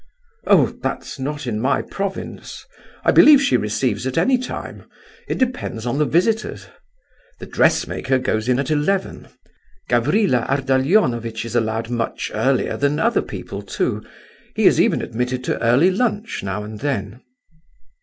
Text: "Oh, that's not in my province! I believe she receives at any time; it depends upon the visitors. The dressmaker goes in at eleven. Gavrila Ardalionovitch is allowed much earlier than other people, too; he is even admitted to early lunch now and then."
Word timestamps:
"Oh, 0.47 0.75
that's 0.81 1.19
not 1.19 1.45
in 1.45 1.59
my 1.59 1.83
province! 1.83 2.65
I 3.05 3.11
believe 3.11 3.39
she 3.39 3.55
receives 3.55 4.07
at 4.07 4.17
any 4.17 4.35
time; 4.39 4.85
it 5.27 5.37
depends 5.37 5.85
upon 5.85 5.99
the 5.99 6.05
visitors. 6.05 6.65
The 7.37 7.45
dressmaker 7.45 8.17
goes 8.17 8.49
in 8.49 8.57
at 8.57 8.71
eleven. 8.71 9.27
Gavrila 9.89 10.47
Ardalionovitch 10.49 11.45
is 11.45 11.55
allowed 11.55 11.91
much 11.91 12.31
earlier 12.33 12.77
than 12.77 12.97
other 12.97 13.21
people, 13.21 13.61
too; 13.61 14.03
he 14.55 14.65
is 14.65 14.81
even 14.81 15.03
admitted 15.03 15.43
to 15.43 15.61
early 15.61 15.91
lunch 15.91 16.41
now 16.41 16.63
and 16.63 16.79
then." 16.79 17.21